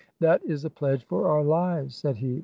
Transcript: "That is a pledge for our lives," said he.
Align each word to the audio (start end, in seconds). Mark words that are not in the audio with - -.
"That 0.19 0.41
is 0.43 0.65
a 0.65 0.69
pledge 0.71 1.03
for 1.03 1.27
our 1.27 1.43
lives," 1.43 1.95
said 1.95 2.17
he. 2.17 2.39